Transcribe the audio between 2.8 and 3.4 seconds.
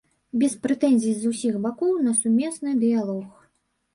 дыялог.